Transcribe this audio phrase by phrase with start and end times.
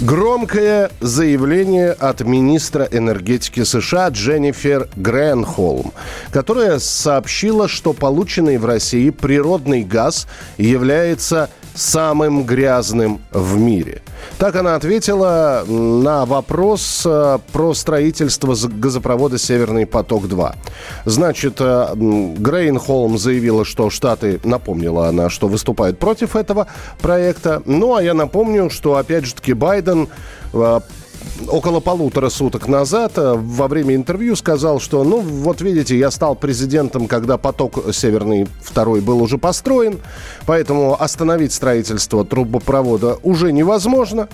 [0.00, 5.92] Громкое заявление от министра энергетики США Дженнифер Грэнхолм,
[6.30, 14.02] которая сообщила, что полученный в России природный газ является самым грязным в мире.
[14.38, 20.54] Так она ответила на вопрос э, про строительство газопровода «Северный поток-2».
[21.04, 26.68] Значит, э, Грейнхолм заявила, что Штаты, напомнила она, что выступают против этого
[27.00, 27.62] проекта.
[27.64, 30.08] Ну, а я напомню, что, опять же таки, Байден
[30.52, 30.80] э,
[31.48, 36.34] около полутора суток назад э, во время интервью сказал, что, ну, вот видите, я стал
[36.34, 40.00] президентом, когда поток Северный второй был уже построен,
[40.46, 44.28] поэтому остановить строительство трубопровода уже невозможно.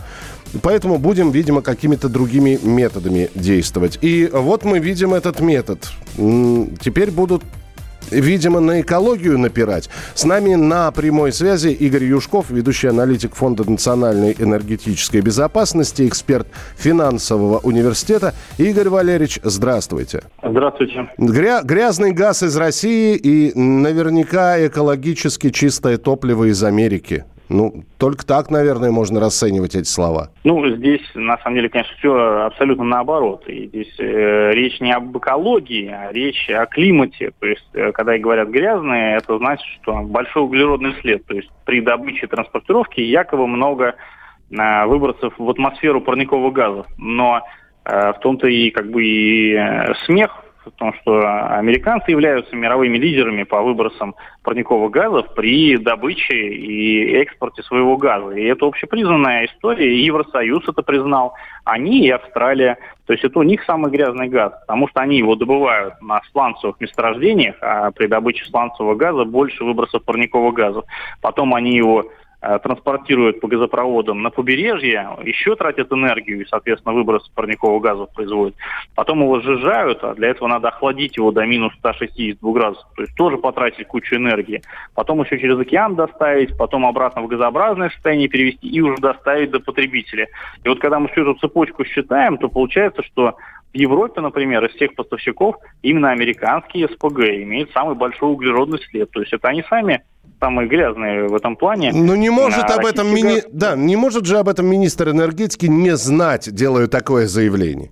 [0.63, 3.99] Поэтому будем, видимо, какими-то другими методами действовать.
[4.03, 5.91] И вот мы видим этот метод.
[6.17, 7.43] Теперь будут
[8.11, 9.89] видимо, на экологию напирать.
[10.15, 17.59] С нами на прямой связи Игорь Юшков, ведущий аналитик Фонда национальной энергетической безопасности, эксперт финансового
[17.59, 18.35] университета.
[18.59, 20.23] Игорь Валерьевич, здравствуйте.
[20.43, 21.09] Здравствуйте.
[21.19, 27.25] Гря- грязный газ из России и наверняка экологически чистое топливо из Америки.
[27.49, 30.31] Ну, только так, наверное, можно расценивать эти слова.
[30.45, 32.15] Ну, здесь, на самом деле, конечно, все
[32.47, 33.47] абсолютно наоборот.
[33.49, 37.33] И здесь э, речь не об экологии, а речь о климате.
[37.39, 41.25] То есть, э, когда и говорят грязные, это значит, что большой углеродный след.
[41.27, 43.95] То есть, при добыче и транспортировке якобы много
[44.51, 46.87] э, выбросов в атмосферу парниковых газов.
[46.97, 47.43] Но
[47.85, 51.21] э, в том-то и как бы и э, смех в том, что
[51.57, 58.31] американцы являются мировыми лидерами по выбросам парниковых газов при добыче и экспорте своего газа.
[58.31, 62.79] И это общепризнанная история, и Евросоюз это признал, они и Австралия.
[63.07, 66.81] То есть это у них самый грязный газ, потому что они его добывают на сланцевых
[66.81, 70.85] месторождениях, а при добыче сланцевого газа больше выбросов парниковых газов.
[71.21, 72.07] Потом они его
[72.63, 78.55] транспортируют по газопроводам на побережье, еще тратят энергию и, соответственно, выброс парниковых газов производят.
[78.95, 82.87] Потом его сжижают, а для этого надо охладить его до минус 162 градусов.
[82.97, 84.63] То есть тоже потратить кучу энергии.
[84.95, 89.61] Потом еще через океан доставить, потом обратно в газообразное состояние перевести и уже доставить до
[89.61, 90.29] потребителя.
[90.63, 93.37] И вот когда мы всю эту цепочку считаем, то получается, что
[93.73, 99.11] в Европе, например, из всех поставщиков именно американские СПГ имеют самый большой углеродный след.
[99.11, 100.03] То есть это они сами
[100.45, 101.91] самые грязные в этом плане.
[101.95, 103.35] Ну не может А об этом российский мини...
[103.41, 107.91] газ- да, не может же об этом министр энергетики не знать, делая такое заявление.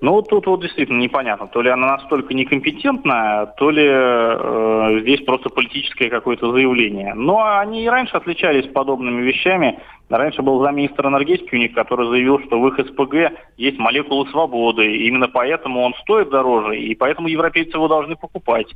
[0.00, 5.20] Ну, вот тут вот действительно непонятно, то ли она настолько некомпетентна, то ли э, здесь
[5.24, 7.14] просто политическое какое-то заявление.
[7.14, 9.78] Но они и раньше отличались подобными вещами.
[10.08, 14.84] Раньше был замминистра энергетики у них, который заявил, что в их СПГ есть молекулы свободы.
[14.96, 18.66] И именно поэтому он стоит дороже, и поэтому европейцы его должны покупать.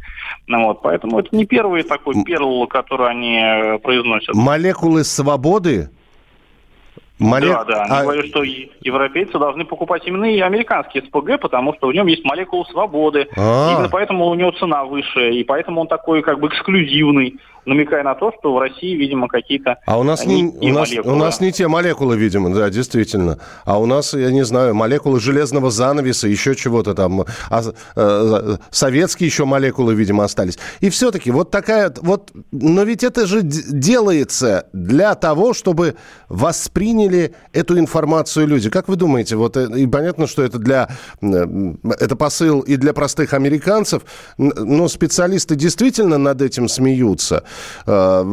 [0.47, 4.35] Ну, вот, поэтому это не первый такой перл, который они э, произносят.
[4.35, 5.91] Молекулы свободы?
[7.20, 7.86] Моле- Да, да.
[7.88, 12.06] А- говорят, что е- европейцы должны покупать именно и американский СПГ, потому что в нем
[12.08, 13.28] есть молекулы свободы.
[13.36, 13.72] А.
[13.72, 18.14] Именно поэтому у него цена выше, и поэтому он такой как бы эксклюзивный, намекая на
[18.14, 21.14] то, что в России, видимо, какие-то А у нас не, не у нас, молекулы.
[21.14, 23.38] у нас не те молекулы, видимо, да, действительно.
[23.64, 27.25] А у нас, я не знаю, молекулы железного занавеса, еще чего-то там.
[27.48, 27.62] А,
[27.96, 30.58] э, советские еще молекулы, видимо, остались.
[30.81, 32.32] И все-таки вот такая вот...
[32.52, 35.94] Но ведь это же делается для того, чтобы
[37.04, 38.70] восприняли эту информацию люди.
[38.70, 40.88] Как вы думаете, вот э, и понятно, что это для...
[41.20, 44.03] э, Это посыл и для простых американцев,
[44.38, 47.44] но специалисты действительно над этим смеются.
[47.87, 48.25] Э,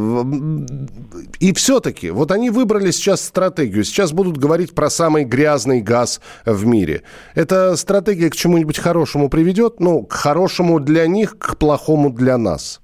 [1.39, 3.83] И все-таки, вот они выбрали сейчас стратегию.
[3.83, 7.01] Сейчас будут говорить про самый грязный газ в мире.
[7.35, 9.79] Эта стратегия к чему-нибудь хорошему приведет?
[9.79, 12.81] Ну, к хорошему для них, к плохому для нас.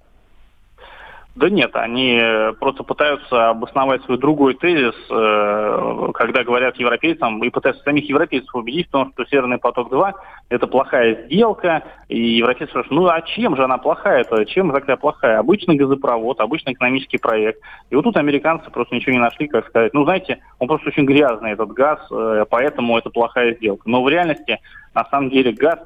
[1.38, 7.52] Да нет, они э, просто пытаются обосновать свой другой тезис, э, когда говорят европейцам, и
[7.52, 10.14] пытаются самих европейцев убедить в том, что Северный поток-2
[10.50, 14.96] это плохая сделка, и европейцы спрашивают, ну а чем же она плохая-то, чем же такая
[14.96, 15.38] плохая?
[15.38, 17.62] Обычный газопровод, обычный экономический проект.
[17.92, 21.06] И вот тут американцы просто ничего не нашли, как сказать, ну знаете, он просто очень
[21.06, 23.84] грязный, этот газ, э, поэтому это плохая сделка.
[23.88, 24.60] Но в реальности,
[24.96, 25.78] на самом деле, газ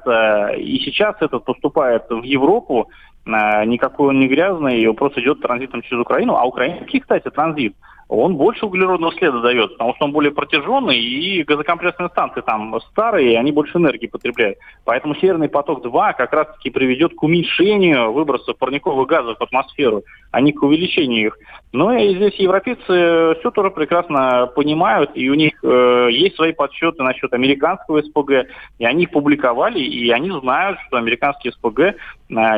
[0.56, 2.88] и сейчас этот поступает в Европу,
[3.24, 6.34] никакой он не грязный, его просто идет транзитом через Украину.
[6.34, 7.74] А украинский, кстати, транзит,
[8.08, 13.32] он больше углеродного следа дает, потому что он более протяженный, и газокомпрессные станции там старые,
[13.32, 14.58] и они больше энергии потребляют.
[14.84, 20.52] Поэтому Северный поток-2 как раз-таки приведет к уменьшению выбросов парниковых газов в атмосферу, а не
[20.52, 21.38] к увеличению их.
[21.72, 27.02] Но и здесь европейцы все тоже прекрасно понимают, и у них э, есть свои подсчеты
[27.02, 28.46] насчет американского СПГ,
[28.78, 31.94] и они их публиковали, и они знают, что американский СПГ э,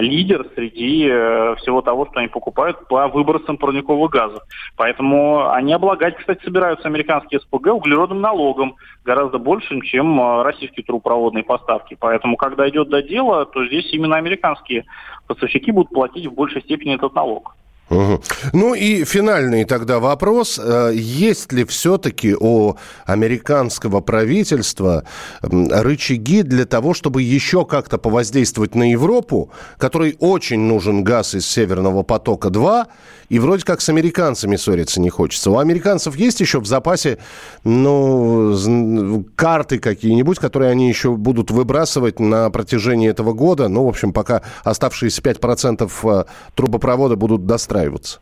[0.00, 4.42] лидер среди э, всего того, что они покупают по выбросам парниковых газов.
[4.76, 8.74] Поэтому они облагать, кстати, собираются американские СПГ углеродным налогом
[9.04, 11.96] гораздо большим, чем э, российские трубопроводные поставки.
[12.00, 14.84] Поэтому, когда идет до дела, то здесь именно американские
[15.28, 17.54] поставщики будут платить в большей степени этот налог.
[17.90, 18.22] Угу.
[18.54, 20.58] Ну и финальный тогда вопрос.
[20.62, 25.04] Э, есть ли все-таки у американского правительства
[25.42, 32.02] рычаги для того, чтобы еще как-то повоздействовать на Европу, которой очень нужен газ из Северного
[32.02, 32.86] потока-2,
[33.28, 35.50] и вроде как с американцами ссориться не хочется.
[35.50, 37.19] У американцев есть еще в запасе
[37.64, 43.69] ну, карты какие-нибудь, которые они еще будут выбрасывать на протяжении этого года.
[43.69, 48.20] Ну, в общем, пока оставшиеся 5% э, трубопровода будут достраиваться.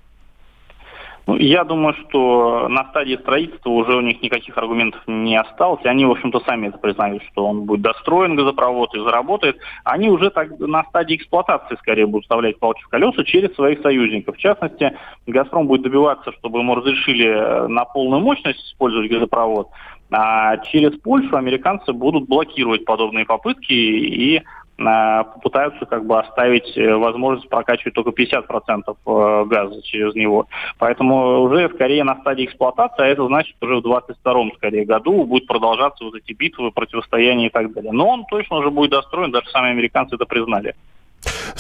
[1.24, 5.84] Ну, я думаю, что на стадии строительства уже у них никаких аргументов не осталось.
[5.84, 9.56] Они, в общем-то, сами это признают, что он будет достроен, газопровод, и заработает.
[9.84, 14.34] Они уже так на стадии эксплуатации, скорее, будут вставлять палки в колеса через своих союзников.
[14.34, 14.96] В частности,
[15.28, 19.68] «Газпром» будет добиваться, чтобы ему разрешили э, на полную мощность использовать газопровод.
[20.10, 24.42] А через Польшу американцы будут блокировать подобные попытки и
[24.82, 30.46] попытаются как бы оставить э, возможность прокачивать только 50% э, газа через него.
[30.78, 35.46] Поэтому уже скорее на стадии эксплуатации, а это значит уже в 22-м скорее году будет
[35.46, 37.92] продолжаться вот эти битвы, противостояния и так далее.
[37.92, 40.74] Но он точно уже будет достроен, даже сами американцы это признали.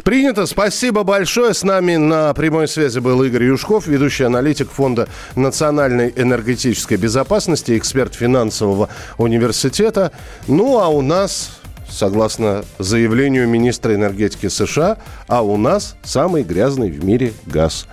[0.04, 0.46] Принято.
[0.46, 1.54] Спасибо большое.
[1.54, 8.14] С нами на прямой связи был Игорь Юшков, ведущий аналитик Фонда национальной энергетической безопасности, эксперт
[8.14, 10.10] финансового университета.
[10.48, 11.61] Ну, а у нас
[11.92, 14.98] согласно заявлению министра энергетики США,
[15.28, 17.86] а у нас самый грязный в мире газ.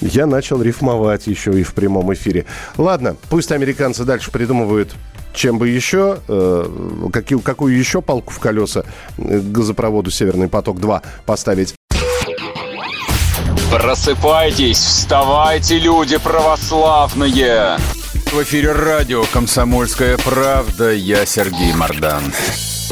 [0.00, 2.44] Я начал рифмовать еще и в прямом эфире.
[2.76, 4.94] Ладно, пусть американцы дальше придумывают,
[5.34, 8.84] чем бы еще, э, какие, какую еще палку в колеса
[9.16, 11.74] газопроводу «Северный поток-2» поставить.
[13.70, 17.78] Просыпайтесь, вставайте, люди православные!
[18.32, 20.92] В эфире радио «Комсомольская правда».
[20.92, 22.22] Я Сергей Мордан.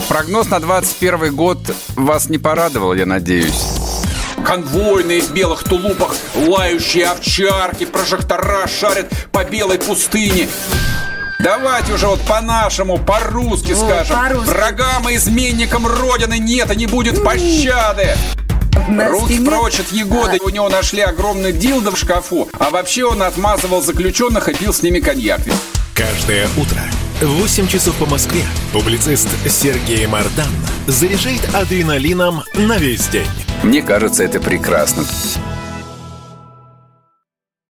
[0.08, 1.58] Прогноз на 21 год
[1.96, 3.64] вас не порадовал, я надеюсь.
[4.44, 10.49] Конвойные в белых тулупах, лающие овчарки, прожектора шарят по белой пустыне.
[11.38, 14.17] Давайте уже вот по-нашему, по-русски О, скажем.
[14.17, 18.17] По Врагам и изменникам Родины нет и не будет пощады.
[18.88, 20.38] Руки прочь от Егоды.
[20.43, 22.49] У него нашли огромный дилдо в шкафу.
[22.58, 25.41] А вообще он отмазывал заключенных и пил с ними коньяк.
[25.94, 26.81] Каждое утро
[27.20, 30.49] 8 часов по Москве публицист Сергей Мардан
[30.87, 33.26] заряжает адреналином на весь день.
[33.62, 35.05] Мне кажется, это прекрасно.